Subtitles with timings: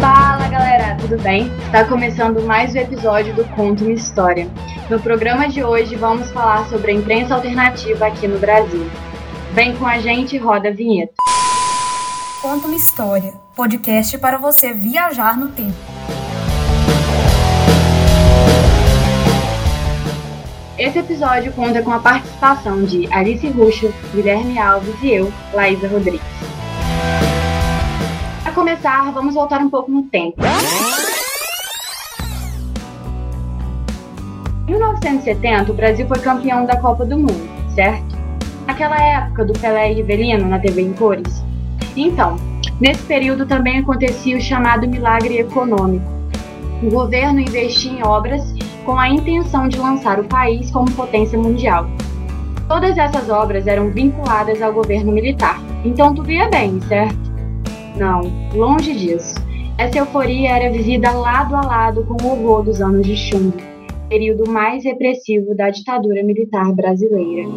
[0.00, 1.54] Fala galera, tudo bem?
[1.66, 4.48] Está começando mais um episódio do Conto Uma História.
[4.88, 8.90] No programa de hoje vamos falar sobre a imprensa alternativa aqui no Brasil.
[9.52, 11.12] Vem com a gente e roda a vinheta.
[12.40, 15.76] Conta uma história, podcast para você viajar no tempo.
[20.78, 26.38] Esse episódio conta com a participação de Alice Ruxo, Guilherme Alves e eu, Laísa Rodrigues.
[28.68, 30.42] Começar, vamos voltar um pouco no tempo.
[34.66, 38.14] Em 1970, o Brasil foi campeão da Copa do Mundo, certo?
[38.66, 41.42] Naquela época do Pelé e Rivelino na TV em cores.
[41.96, 42.36] Então,
[42.78, 46.04] nesse período também acontecia o chamado milagre econômico.
[46.82, 48.54] O governo investia em obras
[48.84, 51.86] com a intenção de lançar o país como potência mundial.
[52.68, 57.27] Todas essas obras eram vinculadas ao governo militar, então tudo ia bem, certo?
[57.96, 58.20] Não,
[58.54, 59.34] longe disso.
[59.78, 63.56] Essa euforia era vivida lado a lado com o horror dos anos de chumbo,
[64.08, 67.48] período mais repressivo da ditadura militar brasileira.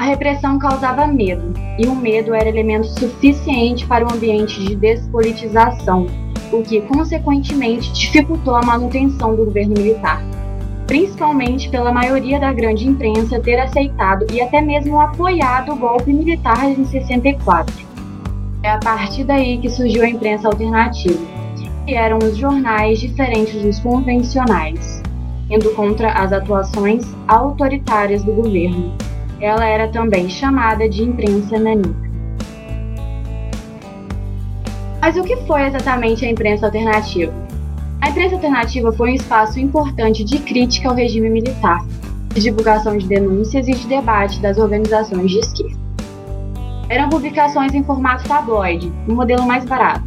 [0.00, 6.06] A repressão causava medo, e o medo era elemento suficiente para o ambiente de despolitização,
[6.52, 10.22] o que, consequentemente, dificultou a manutenção do governo militar,
[10.86, 16.64] principalmente pela maioria da grande imprensa ter aceitado e até mesmo apoiado o golpe militar
[16.64, 17.86] em 64.
[18.62, 21.18] É a partir daí que surgiu a imprensa alternativa,
[21.86, 25.02] que eram os jornais diferentes dos convencionais,
[25.50, 28.92] indo contra as atuações autoritárias do governo.
[29.40, 32.07] Ela era também chamada de imprensa nanica.
[35.00, 37.32] Mas o que foi exatamente a imprensa alternativa?
[38.00, 41.84] A imprensa alternativa foi um espaço importante de crítica ao regime militar,
[42.34, 45.78] de divulgação de denúncias e de debate das organizações de esquerda.
[46.88, 50.04] Eram publicações em formato tabloide, um modelo mais barato.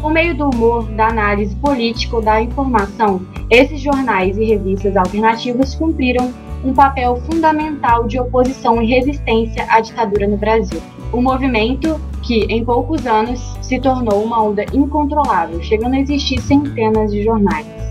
[0.00, 5.74] Por meio do humor, da análise política ou da informação, esses jornais e revistas alternativos
[5.74, 6.32] cumpriram
[6.64, 10.80] um papel fundamental de oposição e resistência à ditadura no Brasil.
[11.16, 17.10] O movimento que, em poucos anos, se tornou uma onda incontrolável, chegando a existir centenas
[17.10, 17.85] de jornais.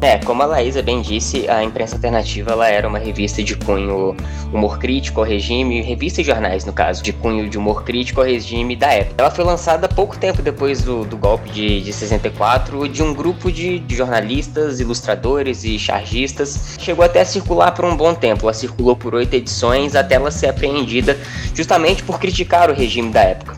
[0.00, 4.16] É, como a Laísa bem disse, a imprensa alternativa ela era uma revista de cunho
[4.52, 8.26] humor crítico ao regime, revista e jornais, no caso, de cunho de humor crítico ao
[8.26, 9.16] regime da época.
[9.18, 13.50] Ela foi lançada pouco tempo depois do, do golpe de, de 64 de um grupo
[13.50, 16.76] de, de jornalistas, ilustradores e chargistas.
[16.78, 20.30] Chegou até a circular por um bom tempo, ela circulou por oito edições até ela
[20.30, 21.18] ser apreendida
[21.52, 23.57] justamente por criticar o regime da época.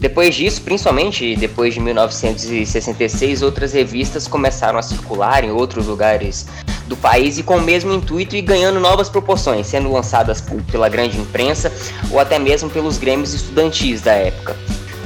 [0.00, 6.46] Depois disso, principalmente depois de 1966, outras revistas começaram a circular em outros lugares
[6.86, 11.18] do país e com o mesmo intuito e ganhando novas proporções, sendo lançadas pela grande
[11.18, 11.72] imprensa
[12.10, 14.56] ou até mesmo pelos grêmios estudantis da época.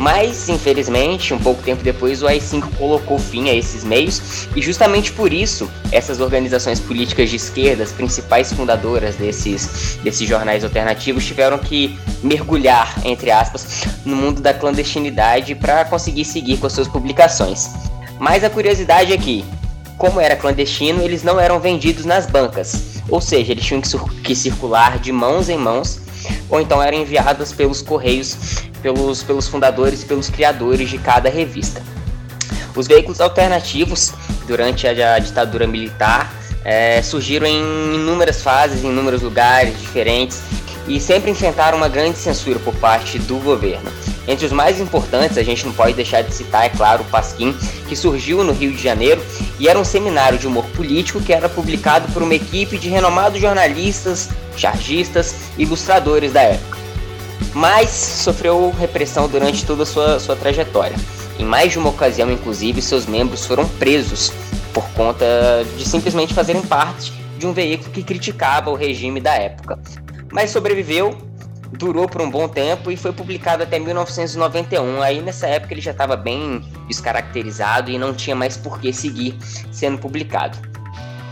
[0.03, 5.13] Mas, infelizmente, um pouco tempo depois, o AI-5 colocou fim a esses meios, e justamente
[5.13, 11.57] por isso, essas organizações políticas de esquerda, as principais fundadoras desses, desses jornais alternativos, tiveram
[11.57, 17.71] que mergulhar, entre aspas, no mundo da clandestinidade para conseguir seguir com as suas publicações.
[18.19, 19.45] Mas a curiosidade é que,
[19.97, 24.99] como era clandestino, eles não eram vendidos nas bancas, ou seja, eles tinham que circular
[24.99, 26.03] de mãos em mãos
[26.49, 28.37] ou então eram enviadas pelos correios,
[28.83, 31.83] pelos, pelos fundadores e pelos criadores de cada revista.
[32.75, 34.13] Os veículos alternativos,
[34.47, 36.33] durante a, a ditadura militar,
[36.65, 40.43] é, surgiram em inúmeras fases, em inúmeros lugares diferentes
[40.87, 43.91] e sempre enfrentaram uma grande censura por parte do governo.
[44.27, 47.57] Entre os mais importantes, a gente não pode deixar de citar, é claro, o Pasquim,
[47.89, 49.23] que surgiu no Rio de Janeiro
[49.59, 53.41] e era um seminário de humor político que era publicado por uma equipe de renomados
[53.41, 56.82] jornalistas, chargistas e ilustradores da época.
[57.55, 60.97] Mas sofreu repressão durante toda a sua, sua trajetória.
[61.39, 64.33] Em mais de uma ocasião, inclusive, seus membros foram presos
[64.73, 65.27] por conta
[65.77, 69.79] de simplesmente fazerem parte de um veículo que criticava o regime da época.
[70.33, 71.17] Mas sobreviveu
[71.73, 75.03] durou por um bom tempo e foi publicado até 1991.
[75.03, 79.37] Aí nessa época ele já estava bem descaracterizado e não tinha mais por que seguir
[79.71, 80.59] sendo publicado.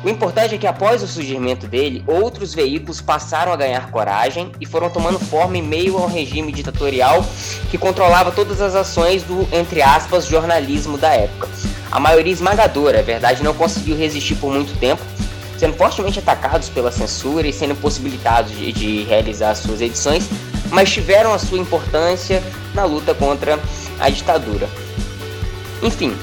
[0.02, 4.64] O importante é que após o surgimento dele, outros veículos passaram a ganhar coragem e
[4.64, 7.23] foram tomando forma em meio ao regime ditatorial
[7.70, 11.50] que controlava todas as ações do, entre aspas, jornalismo da época.
[11.91, 15.02] A maioria esmagadora, é verdade, não conseguiu resistir por muito tempo,
[15.58, 20.26] sendo fortemente atacados pela censura e sendo impossibilitados de, de realizar suas edições,
[20.70, 22.43] mas tiveram a sua importância
[22.75, 23.61] na luta contra
[23.99, 24.67] a ditadura.
[25.82, 26.17] Enfim,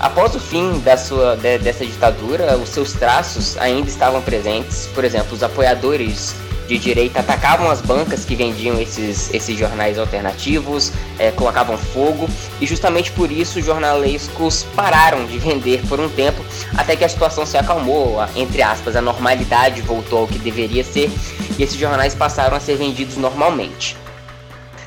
[0.00, 4.88] após o fim da sua, de, dessa ditadura, os seus traços ainda estavam presentes.
[4.94, 6.34] Por exemplo, os apoiadores
[6.68, 12.28] de direita atacavam as bancas que vendiam esses, esses jornais alternativos, é, colocavam fogo,
[12.60, 16.44] e justamente por isso os jornalescos pararam de vender por um tempo,
[16.76, 20.84] até que a situação se acalmou, a, entre aspas, a normalidade voltou ao que deveria
[20.84, 21.10] ser,
[21.58, 23.96] e esses jornais passaram a ser vendidos normalmente.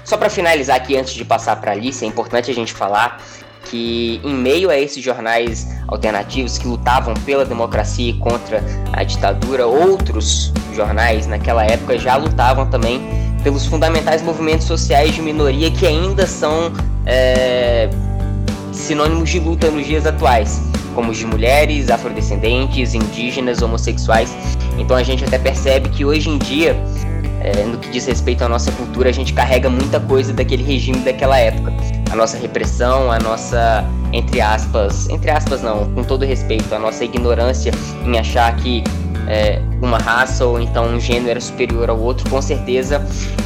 [0.05, 3.21] Só para finalizar aqui, antes de passar para a Alice, é importante a gente falar
[3.65, 8.63] que, em meio a esses jornais alternativos que lutavam pela democracia e contra
[8.93, 13.01] a ditadura, outros jornais naquela época já lutavam também
[13.43, 16.71] pelos fundamentais movimentos sociais de minoria que ainda são
[17.05, 17.89] é,
[18.71, 20.61] sinônimos de luta nos dias atuais,
[20.93, 24.33] como os de mulheres, afrodescendentes, indígenas, homossexuais.
[24.77, 26.75] Então a gente até percebe que hoje em dia
[27.41, 30.99] é, no que diz respeito à nossa cultura, a gente carrega muita coisa daquele regime
[30.99, 31.73] daquela época.
[32.11, 37.05] A nossa repressão, a nossa, entre aspas, entre aspas não, com todo respeito, a nossa
[37.05, 37.71] ignorância
[38.05, 38.83] em achar que
[39.27, 43.01] é, uma raça ou então um gênero era superior ao outro, com certeza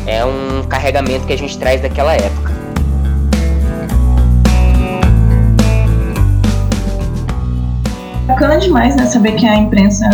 [0.08, 2.65] é um carregamento que a gente traz daquela época.
[8.36, 10.06] Bacana demais, né, saber que a imprensa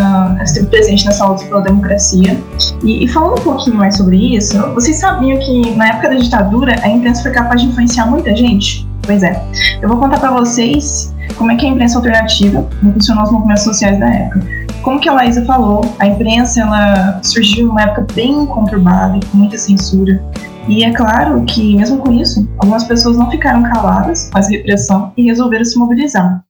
[0.44, 2.40] esteve presente nessa luta pela democracia.
[2.84, 6.76] E, e, falando um pouquinho mais sobre isso, vocês sabiam que na época da ditadura
[6.84, 8.88] a imprensa foi capaz de influenciar muita gente?
[9.02, 9.44] Pois é.
[9.82, 14.00] Eu vou contar para vocês como é que a imprensa alternativa funcionou os movimentos sociais
[14.00, 14.42] da época.
[14.84, 19.58] Como que a Laísa falou, a imprensa ela surgiu numa época bem conturbada, com muita
[19.58, 20.24] censura.
[20.68, 25.12] E é claro que, mesmo com isso, algumas pessoas não ficaram caladas com essa repressão
[25.18, 26.44] e resolveram se mobilizar.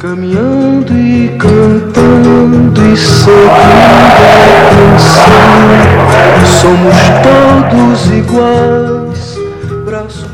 [0.00, 2.96] Caminhando e cantando e
[4.70, 5.32] canção,
[6.60, 9.36] somos todos iguais,
[9.86, 10.30] braços.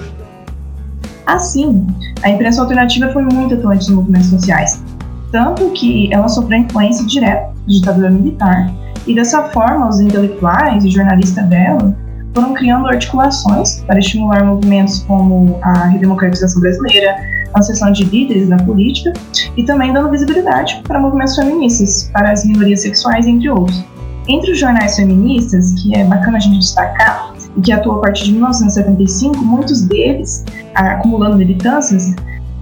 [1.26, 1.86] Assim,
[2.22, 4.82] a imprensa alternativa foi muito atuante nos movimentos sociais,
[5.30, 8.72] tanto que ela sofreu influência direta da ditadura militar,
[9.06, 11.96] e dessa forma os intelectuais e jornalistas dela
[12.34, 17.16] foram criando articulações para estimular movimentos como a redemocratização brasileira,
[17.54, 19.12] a sessão de líderes na política
[19.56, 23.84] e também dando visibilidade para movimentos feministas, para as minorias sexuais, entre outros.
[24.28, 28.24] Entre os jornais feministas, que é bacana a gente destacar, e que atuou a partir
[28.24, 32.14] de 1975, muitos deles, acumulando militâncias,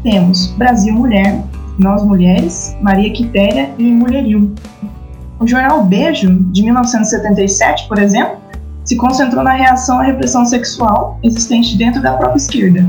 [0.02, 1.42] temos Brasil Mulher,
[1.78, 4.54] Nós Mulheres, Maria Quitéria e Mulheril.
[5.38, 8.36] O jornal Beijo, de 1977, por exemplo,
[8.84, 12.86] se concentrou na reação à repressão sexual existente dentro da própria esquerda.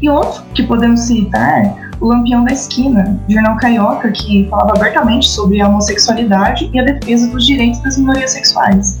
[0.00, 5.60] E outro que podemos citar, o Lampião da Esquina, jornal carioca que falava abertamente sobre
[5.60, 9.00] a homossexualidade e a defesa dos direitos das minorias sexuais.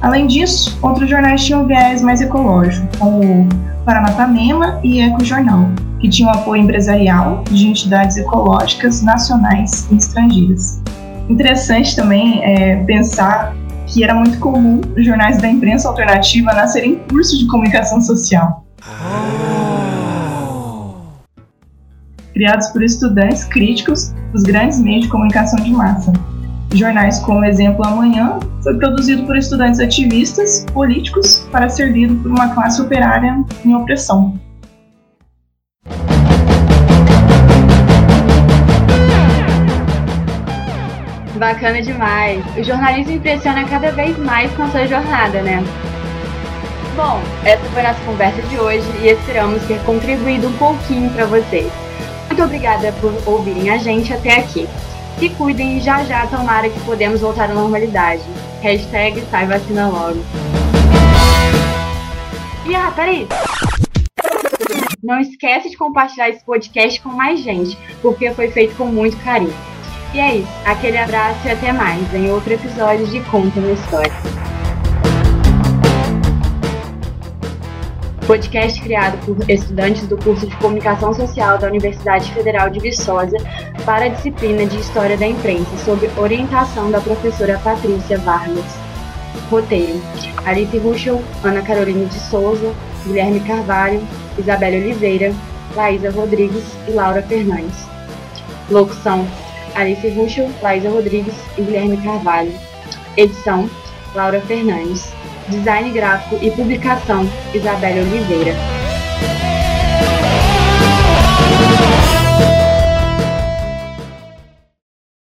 [0.00, 3.48] Além disso, outros jornais tinham viés mais ecológico, como
[3.84, 5.68] Paranapanema e Eco Jornal,
[6.00, 10.80] que tinham apoio empresarial de entidades ecológicas nacionais e estrangeiras.
[11.28, 13.54] Interessante também é, pensar
[13.86, 18.64] que era muito comum jornais da imprensa alternativa nascerem cursos de comunicação social.
[22.34, 26.12] Criados por estudantes críticos dos grandes meios de comunicação de massa.
[26.74, 32.54] Jornais como Exemplo Amanhã foi produzido por estudantes ativistas políticos para ser lido por uma
[32.54, 34.40] classe operária em opressão.
[41.36, 42.42] Bacana demais.
[42.56, 45.62] O jornalismo impressiona cada vez mais com a sua jornada, né?
[46.96, 51.26] Bom, essa foi a nossa conversa de hoje e esperamos ter contribuído um pouquinho para
[51.26, 51.70] vocês.
[52.32, 54.66] Muito obrigada por ouvirem a gente até aqui.
[55.18, 58.22] Se cuidem e já já tomara que podemos voltar à normalidade.
[58.62, 60.18] Hashtag sai vacina logo.
[62.64, 63.28] E ah, peraí!
[65.02, 69.52] Não esquece de compartilhar esse podcast com mais gente, porque foi feito com muito carinho.
[70.14, 70.52] E é isso.
[70.64, 74.41] Aquele abraço e até mais em outro episódio de Conta uma História.
[78.32, 83.36] Podcast criado por estudantes do curso de Comunicação Social da Universidade Federal de Viçosa
[83.84, 88.64] para a disciplina de História da Imprensa, sob orientação da professora Patrícia Vargas.
[89.50, 90.00] Roteiro:
[90.46, 92.72] Alice Ruschel, Ana Carolina de Souza,
[93.04, 94.00] Guilherme Carvalho,
[94.38, 95.34] Isabela Oliveira,
[95.76, 97.86] Laísa Rodrigues e Laura Fernandes.
[98.70, 99.28] Locução:
[99.74, 102.54] Alice Ruschel, Laísa Rodrigues e Guilherme Carvalho.
[103.14, 103.68] Edição,
[104.14, 105.12] Laura Fernandes.
[105.52, 108.81] Design gráfico e publicação, Isabela Oliveira.